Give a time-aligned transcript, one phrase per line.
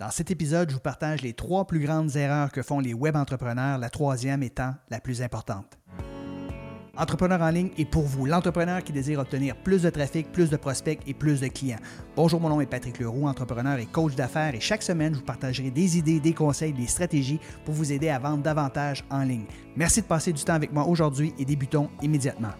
[0.00, 3.14] Dans cet épisode, je vous partage les trois plus grandes erreurs que font les web
[3.14, 5.78] entrepreneurs, la troisième étant la plus importante.
[6.96, 10.56] Entrepreneur en ligne est pour vous, l'entrepreneur qui désire obtenir plus de trafic, plus de
[10.56, 11.78] prospects et plus de clients.
[12.16, 15.24] Bonjour, mon nom est Patrick Leroux, entrepreneur et coach d'affaires et chaque semaine, je vous
[15.24, 19.46] partagerai des idées, des conseils, des stratégies pour vous aider à vendre davantage en ligne.
[19.76, 22.52] Merci de passer du temps avec moi aujourd'hui et débutons immédiatement.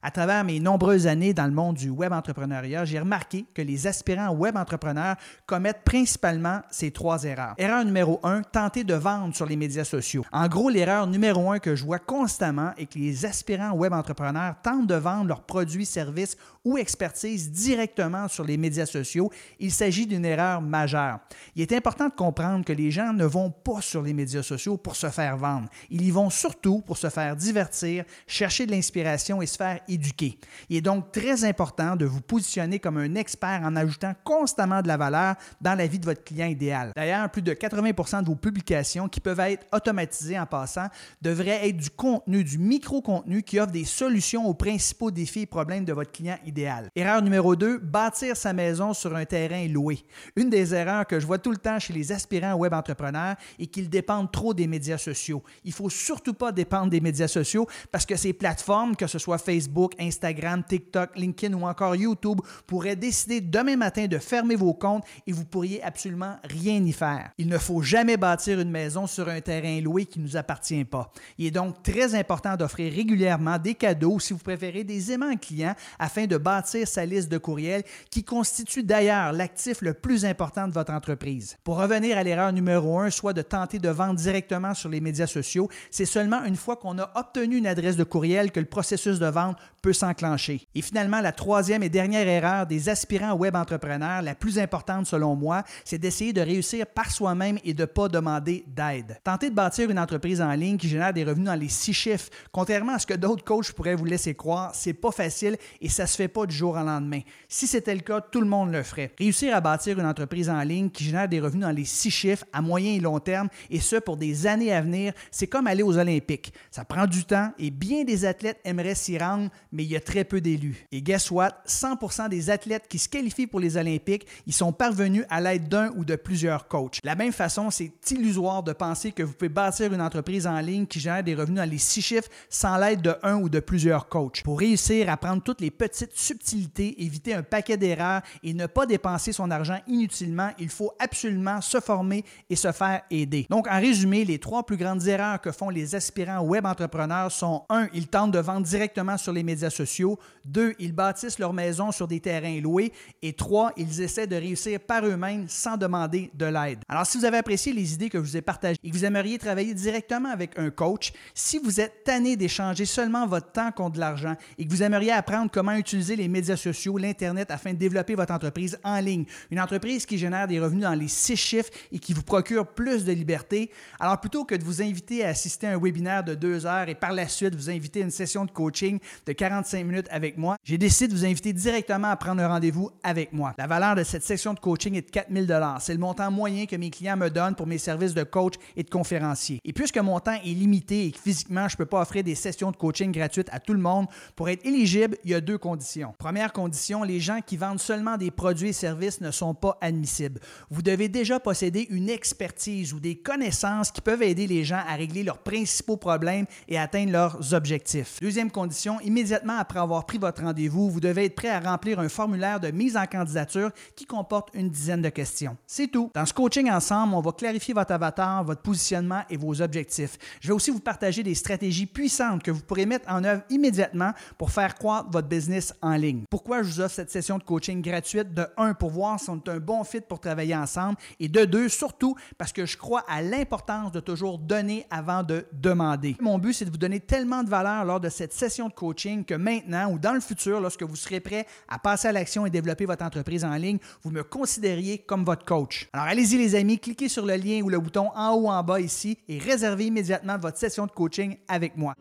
[0.00, 3.88] À travers mes nombreuses années dans le monde du web entrepreneuriat, j'ai remarqué que les
[3.88, 7.54] aspirants web entrepreneurs commettent principalement ces trois erreurs.
[7.58, 10.24] Erreur numéro un, tenter de vendre sur les médias sociaux.
[10.30, 14.54] En gros, l'erreur numéro un que je vois constamment est que les aspirants web entrepreneurs
[14.62, 19.32] tentent de vendre leurs produits, services ou expertise directement sur les médias sociaux.
[19.58, 21.18] Il s'agit d'une erreur majeure.
[21.56, 24.76] Il est important de comprendre que les gens ne vont pas sur les médias sociaux
[24.76, 25.68] pour se faire vendre.
[25.90, 30.38] Ils y vont surtout pour se faire divertir, chercher de l'inspiration et se faire éduquer.
[30.68, 34.88] Il est donc très important de vous positionner comme un expert en ajoutant constamment de
[34.88, 36.92] la valeur dans la vie de votre client idéal.
[36.96, 40.88] D'ailleurs, plus de 80% de vos publications qui peuvent être automatisées en passant
[41.22, 45.84] devraient être du contenu, du micro-contenu qui offre des solutions aux principaux défis et problèmes
[45.84, 46.90] de votre client idéal.
[46.94, 50.04] Erreur numéro 2, bâtir sa maison sur un terrain loué.
[50.36, 53.66] Une des erreurs que je vois tout le temps chez les aspirants web entrepreneurs est
[53.66, 55.42] qu'ils dépendent trop des médias sociaux.
[55.64, 59.38] Il faut surtout pas dépendre des médias sociaux parce que ces plateformes, que ce soit
[59.38, 65.04] Facebook, Instagram, TikTok, LinkedIn ou encore YouTube pourraient décider demain matin de fermer vos comptes
[65.26, 67.30] et vous pourriez absolument rien y faire.
[67.38, 70.84] Il ne faut jamais bâtir une maison sur un terrain loué qui ne nous appartient
[70.84, 71.12] pas.
[71.38, 75.74] Il est donc très important d'offrir régulièrement des cadeaux, si vous préférez des aimants clients,
[75.98, 80.72] afin de bâtir sa liste de courriels qui constitue d'ailleurs l'actif le plus important de
[80.72, 81.56] votre entreprise.
[81.64, 85.26] Pour revenir à l'erreur numéro un, soit de tenter de vendre directement sur les médias
[85.26, 89.18] sociaux, c'est seulement une fois qu'on a obtenu une adresse de courriel que le processus
[89.18, 90.66] de vente peut s'enclencher.
[90.74, 95.36] Et finalement, la troisième et dernière erreur des aspirants web entrepreneurs, la plus importante selon
[95.36, 99.18] moi, c'est d'essayer de réussir par soi-même et de ne pas demander d'aide.
[99.24, 102.28] Tenter de bâtir une entreprise en ligne qui génère des revenus dans les six chiffres,
[102.52, 106.06] contrairement à ce que d'autres coachs pourraient vous laisser croire, c'est pas facile et ça
[106.06, 107.20] se fait pas du jour au lendemain.
[107.48, 109.12] Si c'était le cas, tout le monde le ferait.
[109.18, 112.44] Réussir à bâtir une entreprise en ligne qui génère des revenus dans les six chiffres
[112.52, 115.82] à moyen et long terme, et ce pour des années à venir, c'est comme aller
[115.82, 116.52] aux Olympiques.
[116.70, 120.00] Ça prend du temps et bien des athlètes aimeraient s'y rendre, mais il y a
[120.00, 120.86] très peu d'élus.
[120.92, 121.62] Et guess what?
[121.66, 125.90] 100% des athlètes qui se qualifient pour les Olympiques, ils sont parvenus à l'aide d'un
[125.96, 127.00] ou de plusieurs coachs.
[127.02, 130.58] De la même façon, c'est illusoire de penser que vous pouvez bâtir une entreprise en
[130.60, 133.60] ligne qui génère des revenus dans les six chiffres sans l'aide de un ou de
[133.60, 134.42] plusieurs coachs.
[134.42, 138.86] Pour réussir à prendre toutes les petites subtilités, éviter un paquet d'erreurs et ne pas
[138.86, 143.46] dépenser son argent inutilement, il faut absolument se former et se faire aider.
[143.50, 147.64] Donc, en résumé, les trois plus grandes erreurs que font les aspirants web entrepreneurs sont
[147.68, 147.88] 1.
[147.94, 150.18] Ils tentent de vendre directement sur les médias sociaux.
[150.44, 152.92] Deux, ils bâtissent leur maison sur des terrains loués.
[153.22, 156.80] Et trois, ils essaient de réussir par eux-mêmes sans demander de l'aide.
[156.88, 159.04] Alors, si vous avez apprécié les idées que je vous ai partagées et que vous
[159.04, 163.94] aimeriez travailler directement avec un coach, si vous êtes tanné d'échanger seulement votre temps contre
[163.94, 167.78] de l'argent et que vous aimeriez apprendre comment utiliser les médias sociaux, l'Internet afin de
[167.78, 171.70] développer votre entreprise en ligne, une entreprise qui génère des revenus dans les six chiffres
[171.90, 175.66] et qui vous procure plus de liberté, alors plutôt que de vous inviter à assister
[175.66, 178.44] à un webinaire de deux heures et par la suite vous inviter à une session
[178.44, 182.16] de coaching de 40 45 minutes avec moi, j'ai décidé de vous inviter directement à
[182.16, 183.54] prendre un rendez-vous avec moi.
[183.56, 185.46] La valeur de cette section de coaching est de 4000
[185.78, 188.82] C'est le montant moyen que mes clients me donnent pour mes services de coach et
[188.82, 189.60] de conférencier.
[189.64, 192.34] Et puisque mon temps est limité et que physiquement, je ne peux pas offrir des
[192.34, 195.56] sessions de coaching gratuites à tout le monde, pour être éligible, il y a deux
[195.56, 196.14] conditions.
[196.18, 200.40] Première condition, les gens qui vendent seulement des produits et services ne sont pas admissibles.
[200.68, 204.96] Vous devez déjà posséder une expertise ou des connaissances qui peuvent aider les gens à
[204.96, 208.18] régler leurs principaux problèmes et atteindre leurs objectifs.
[208.20, 212.08] Deuxième condition, immédiatement après avoir pris votre rendez-vous, vous devez être prêt à remplir un
[212.08, 215.56] formulaire de mise en candidature qui comporte une dizaine de questions.
[215.66, 216.10] C'est tout.
[216.14, 220.18] Dans ce coaching ensemble, on va clarifier votre avatar, votre positionnement et vos objectifs.
[220.40, 224.12] Je vais aussi vous partager des stratégies puissantes que vous pourrez mettre en œuvre immédiatement
[224.36, 226.24] pour faire croître votre business en ligne.
[226.30, 228.34] Pourquoi je vous offre cette session de coaching gratuite?
[228.34, 231.44] De un, pour voir si on est un bon fit pour travailler ensemble et de
[231.44, 236.16] deux, surtout parce que je crois à l'importance de toujours donner avant de demander.
[236.20, 239.17] Mon but, c'est de vous donner tellement de valeur lors de cette session de coaching
[239.24, 242.50] que maintenant ou dans le futur, lorsque vous serez prêt à passer à l'action et
[242.50, 245.88] développer votre entreprise en ligne, vous me considériez comme votre coach.
[245.92, 248.62] Alors allez-y les amis, cliquez sur le lien ou le bouton en haut ou en
[248.62, 251.94] bas ici et réservez immédiatement votre session de coaching avec moi.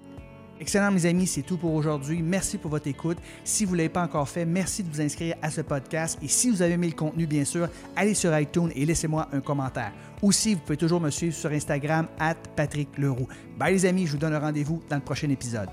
[0.60, 2.22] Excellent, mes amis, c'est tout pour aujourd'hui.
[2.24, 3.18] Merci pour votre écoute.
[3.44, 6.18] Si vous ne l'avez pas encore fait, merci de vous inscrire à ce podcast.
[6.24, 9.40] Et si vous avez aimé le contenu, bien sûr, allez sur iTunes et laissez-moi un
[9.40, 9.92] commentaire.
[10.22, 13.28] Aussi, vous pouvez toujours me suivre sur Instagram, at Patrick Leroux.
[13.58, 15.70] Bye, les amis, je vous donne rendez-vous dans le prochain épisode.